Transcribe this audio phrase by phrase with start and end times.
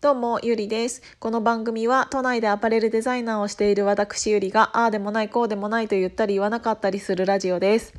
[0.00, 1.02] どうも、ゆりです。
[1.18, 7.94] この番組は都内でアパレルデザイナーをしている私ゆりが、ああでもないこうでもないと言ったり言わなかったりするラジオです。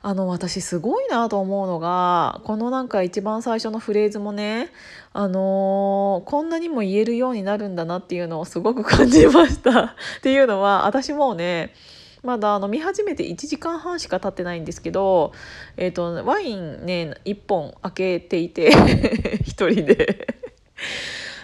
[0.00, 4.70] あの、私すごいなと思うのが、このなんか一番最初のフレーズもね、
[5.12, 9.80] あのーこんなにも言えるようになるんだなっていうのをすごく感じました。
[9.86, 11.74] っていうのは、私もね、
[12.22, 15.32] まだ飲み始めて1時間半しか経ってないんですけど、
[15.76, 18.70] えっ、と、ワインね、1本開けていて、
[19.42, 20.28] 一人で。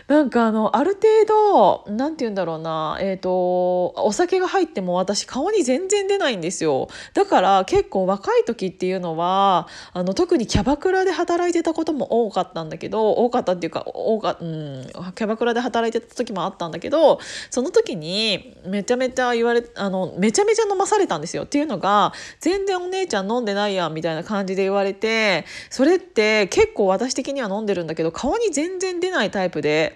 [0.09, 17.19] なんかあのある程度なんて言うんだろうなえっ、とお酒が入っても私顔に全然出ないんですよだから結構若い時っていうのはあの特にキャバクラで働いてたことも多かったんだけど多かったっていうか多かうんキャバクラで働いてた時もあったんだけど
[17.51, 29.96] その時にめちゃめちゃ言われあのめちゃめちゃ飲まされたんですよっていうのが全然お姉ちゃん飲んでないやんみたいな感じで言われてそれって結構私的には飲んでるんだけど顔に全然出ないタイプで。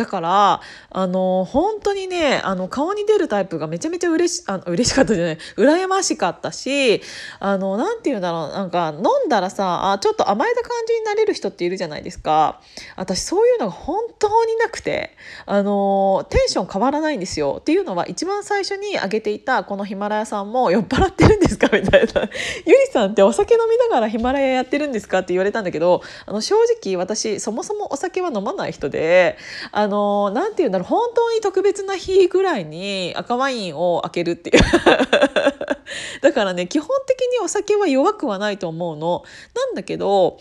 [0.00, 5.38] だからあの本当にねあの顔に出るタイプがめちゃめちゃ嬉しあの嬉しかったじゃない。
[5.58, 7.02] 羨ましかったし
[7.38, 8.48] あのなんて言うんだろう。
[8.48, 12.62] なんか飲んだらさあちょっと甘えた感じになれる人っているじゃないですか。
[12.96, 17.58] 私そういうのが本当になくてあのテンション変わらないんですよ。
[17.60, 22.22] っていうのは一番最初に挙げていたこのヒマラヤさんも酔っ払ってるんですかみたいな。
[22.64, 29.36] ゆりさんってお酒飲みながらヒマラヤやってるんですかって言われたんだけどあの正直私そもそもお酒は飲まない人で
[29.72, 34.62] あのなんて言うんだろう本当に特別な日ぐらいに赤ワインを開けるっていう
[36.22, 39.24] だからね基本的にお酒は弱くはないと思うの。
[39.54, 40.38] なんだけど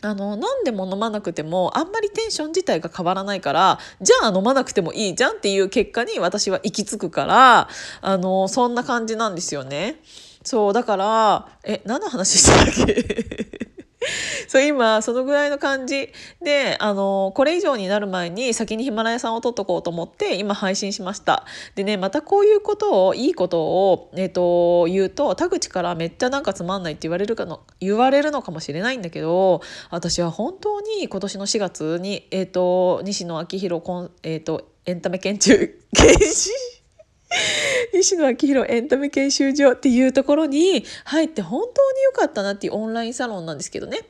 [0.00, 7.68] あの飲んでも飲まなくてもあんまりテンション自体が変わらないからじゃあ飲まなくてもいいじゃんっていう結果に私は行き着くから
[8.00, 10.00] あのそんな感じなんですよね。
[10.44, 13.57] そうだからえ何の話したっけ？
[14.46, 16.10] そう今そのぐらいの感じ
[16.40, 21.44] であのこれ以上になる前に先にヒマラヤさんを撮っとこうと思って今配信しました。
[21.74, 33.82] でねまたこういうことをいいことを、えっと言うと田口からめっちゃなんかつまんないって言われるかの言われるのかもしれないんだけど私は本当に今年の4月に、えっと西野昭弘、
[34.22, 36.50] えっとエンタメ研究研修
[37.92, 44.00] 西野昭弘エンタメ研修所っていうところに入って本当に良かったなっていうオンラインサロンなんですけどね。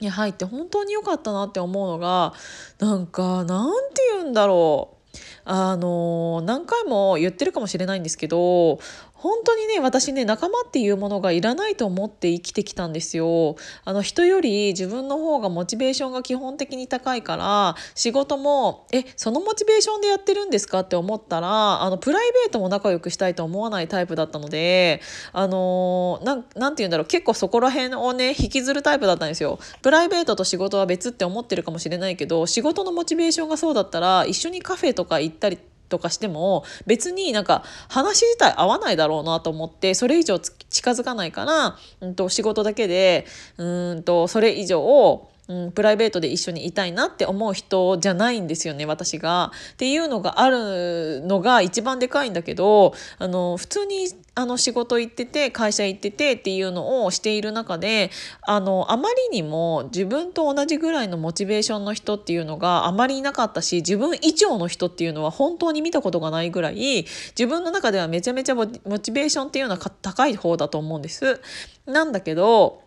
[0.00, 2.34] に入って本当に良かったなって思うのが
[2.80, 8.80] なんかなんて言うんだろうあの何回も言ってるかもしれないんですけど
[9.22, 13.54] 本当にね私ね仲間っていうものがいらないと思って生きてきたんですよ。
[13.84, 25.00] あの人より自分の方がモチベーションが基本的に高いから仕事もえそのモチベーションでやってるんですかって思ったらあのプライベートも仲良くしたいと思わないタイプだったので
[25.32, 29.60] あのなんなんて言うんだろう結構そこら辺をね引きずるタイプだったんですよ。
[29.82, 35.58] プライベートと仕事は別って思ってるかもしれないけど仕事のモチベーションがそうだったら一緒にカフェとか行ったり
[35.92, 43.26] とかしても別になんか話自体合わないだろうなと思ってそれ以上近づかないから、うん、と仕事だけで
[43.58, 49.50] うんとそれ以上をうん、プライベートで一緒にいたいなって思う人じゃないんですよね私が。
[49.72, 58.10] っていうのがあるのが一番でかいんだけどあの普通にあの仕事行ってて会社行っててっていうのをしている中で
[58.42, 67.04] あのあまりにも自分と同じぐらいのモチベーションの人っていうのがあまりいなかったし自分以上の人っていうのは本当に見たことがないぐらい
[67.36, 71.40] 自分の中ではめちゃめちゃモチベーションっていうのは高い方だと思うんです。
[71.84, 72.81] なんだけど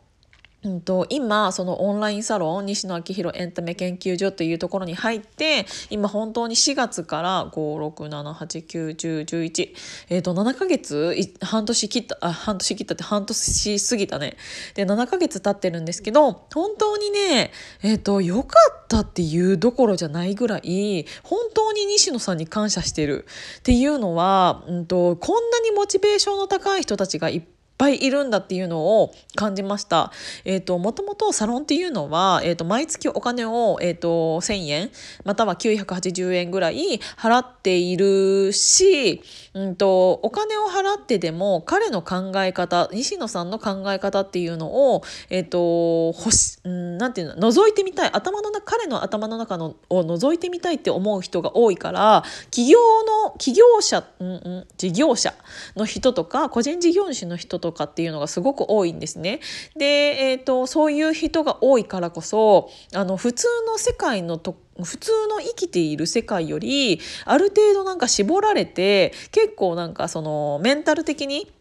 [0.66, 9.76] うんと、今そのオンラインサロン西野昭弘エンタメ研究所というところに入って今本当に4月から567891011
[10.10, 14.38] えっ、と7ヶ月半年切ったあ半年切ったって半年過ぎたね。
[14.74, 17.52] で7ヶ月経ってるんですけど本当にね
[17.84, 23.28] えっ、と良かったっていうどころじゃないぐらい本当に西野さんに感謝してる
[23.60, 30.12] っていうのは、うん、とこんなにモチベーションの高い人たちがいっぱいぱいいるんだっていうのを感じました。
[30.46, 34.92] えっ、と、もともとサロンっていうのは、えっ、と、毎月お金を、えっ、と、1000円、
[35.24, 39.22] または980円ぐらい払っているし、
[39.54, 48.10] うんと、お金を払ってでも、彼の考え方、西野さんの考え方っていうのを、えっ、と、欲し、ん、なんていうの、覗いてみたい。
[48.14, 52.80] 頭の中、彼の頭の中のを覗いてみたいって思う人が多いから、企業
[53.24, 55.34] の、企業者、うんうん、事業者
[55.76, 59.40] の人とか、個人事業主の人とかとかっていうのがすごく多いんですね。
[59.76, 59.86] で、
[60.32, 71.52] えー、とそういう人が多いからこそあの普通の世界のと普通の生きている世界よりある程度なんか絞られて結構なんかそのメンタル的に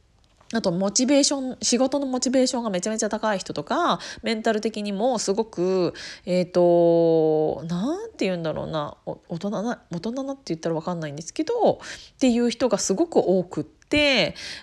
[0.52, 5.94] あとモチベーション仕事のモチベーションがめちゃめちゃ高い人とかメンタル的にもすごく
[6.26, 13.73] えっ、となんて言うんだろうな大人な大人なって言ったら分かんないんですけどっていう人がすごく多くって。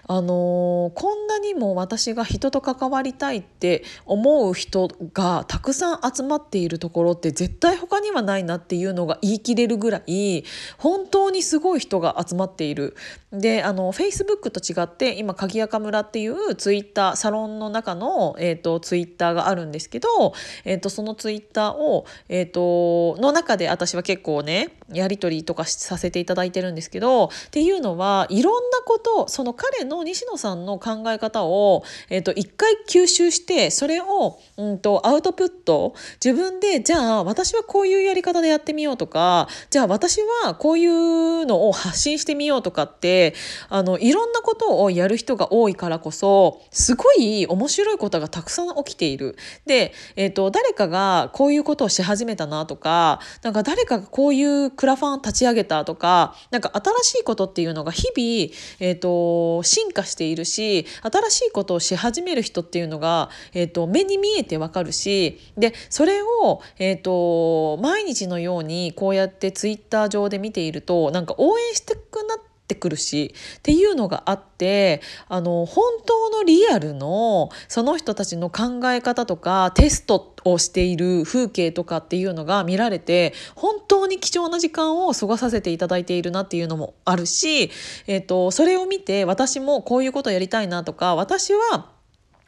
[0.08, 10.44] あのー、こんなにも私が人と関わりたいって思う人がたくさん集まっているところって絶対他にはないなっていうのが言い切れるぐらい
[10.78, 12.96] 本当にすごい人が集まっている。
[13.32, 20.34] であの Facebook と違って今鍵垢村っていうツイッターサロンの中の、えーと、ツイッターがあるんですけど、
[20.66, 43.34] えーと、そのツイッターを、えーとの中で私は結構ねやり取りとかさせていただいてるんですけどっていうのはいろんなことその彼の西野さんの考え方を、えー、と一回吸収してそれを、うんと、アウトプット自分でじゃあ私はこういうやり方でやってみようとかじゃあ私はこういうのを発信してみようとかって
[43.70, 49.36] あのいろんなことをやる人が多いからこそすごい面白いことがたくさん起きている。
[49.66, 87.70] で、えーと誰かがこういうことをし始めたなとかなんか誰かがこういうクラファン立ち上げたとかなんか新しいことっていうのが日々、えーと、進化しているし新しいことをし始める人っていうのが、えーと、目に見えてわかるしでそれを、えーと、毎日のようにこうやってツイッター上で見ているとなんか応援してくなってってくるしっていうのがあってあの本当のリアルのその人たちの考え方とかテストをしている風景とかっていうのが見られて本当に貴重な時間を過ごさせていただいているなっていうのもあるし、
[88.08, 91.91] えーと、それを見て私もこういうことやりたいなとか私は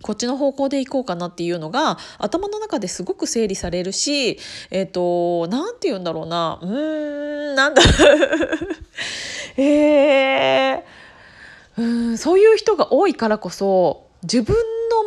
[0.03, 4.38] こっちの方向で行こうかなっていうのが頭の中ですごく整理されるし
[4.69, 6.59] えっ、ー、と何て言うんだろうな。
[6.61, 7.81] うーんなんだ
[9.57, 14.61] えー、うんそういう人が多いからこそ自分の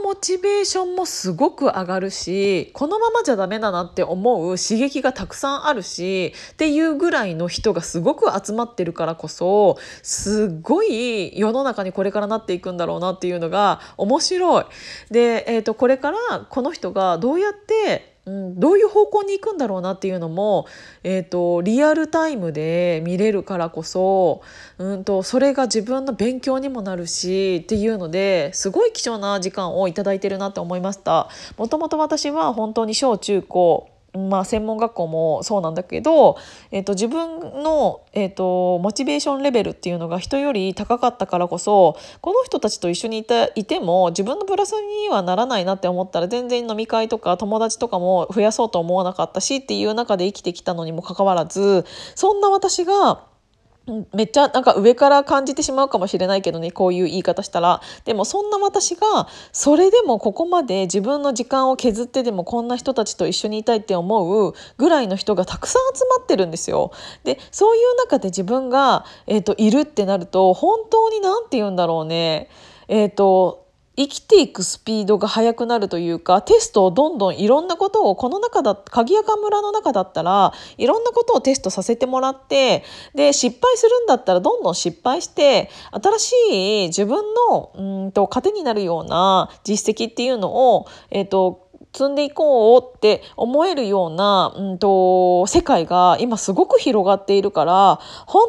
[0.07, 14.65] モチベーションもすごく上がるしこのままじゃダメだなって思う刺激がたくさんあるしっていうぐらいの人がすごく集まってるからこそすごい世の中にこれからなっていくんだろうなっていうのが面白い。
[15.11, 16.19] で、えーとこれから
[16.49, 20.67] この人がどうやってうん、どういう方向に行くんだろうなっていうのも、
[21.05, 24.43] えーと、リアルタイムで見れるからこそ、
[24.79, 31.29] うんと、それが自分の勉強にもなるしっていうのですごい貴重な時間を頂いてるなって思いました。
[31.57, 36.37] もともと私は本当に小中高まあ、専門学校もそうなんだけど、
[36.71, 51.85] えーと、自分の、えーと、モチベーションレベルっていうのが人より高かったからこそこの人たちと一緒にいたいても自分のプラスにはならないなって思ったら全然飲み会とか友達とかも増やそうと思わなかったしっていう中で生きてきたのにもかかわらず
[52.15, 53.25] そんな私が
[54.13, 57.81] めっちゃなんか上から感じてしまうかもしれないけどねこういう言い方したら。
[58.05, 66.91] でもそんな私がそれでもここまで自分の時間を削ってでもこんな人たちと一緒にいたいって思うぐらいの人がたくさん集まってるんですよ。
[67.23, 72.49] でそういう中で自分が、えーと、いるってなると本当に何て言うんだろうね。
[72.89, 73.66] えっ、ー、と
[73.97, 82.85] 生きていくスピードが速くなるというかテストをどんどんいろんなことをこの中だ鍵垢村の中だったらいろんなことをテストさせてもらって
[83.15, 86.33] で失敗するんだったらどんどん失敗して新し
[86.85, 98.49] い自分のうんと糧になるような実績っていうのを、えーと、積んでいこうって思えるような、うんと世界が今すごく広がっているから本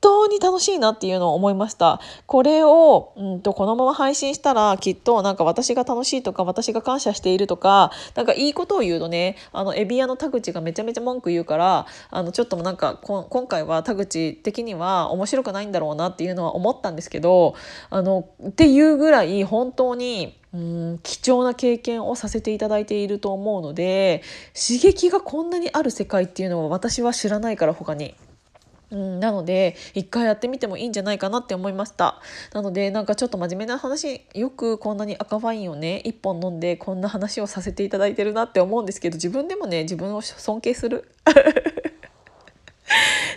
[0.00, 17.54] 当に楽しいなっていうのを思いましたこれを、うんと、このまま配信したらきっとなんか私が楽しいとか私が感謝しているとかなんかいいことを言うとねあのエビ屋の田口がめちゃめちゃ文句言うからあのちょっとなんか今回は田口的には面白くないんだろうなっていうのは思ったんですけど
[17.90, 24.22] あのっていうぐらい本当にうん貴重な経験をさせていただいていると思うので
[24.54, 28.14] 刺激がこんなにある世界っていうのは私は知らないから他に。
[28.90, 32.20] うん、なので一回やってみてもいいんじゃないかなって思いました。
[32.54, 41.10] なのでなんかちょっと真面目な話よくこんなに赤ワインをね1本飲んでこんな話をさせていただいてるなって思うんですけど自分でもね自分を尊敬する。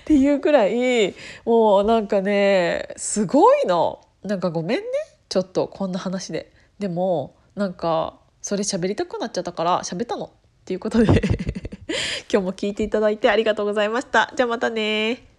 [0.01, 1.13] っていうくらい
[1.45, 3.99] もうなんかねすごいの。
[4.23, 4.85] なんかごめんね。
[5.29, 6.51] ちょっとこんな話で。
[6.79, 10.25] でもなんかそれ喋りたくなっちゃったから喋ったの。
[10.25, 10.29] っ
[10.63, 11.07] ていうことで。
[12.31, 14.31] 今日も聞いていただいてありがとうございました。
[14.35, 15.30] じゃあまたね